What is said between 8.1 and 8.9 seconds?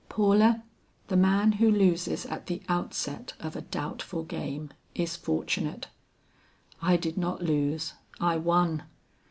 I won.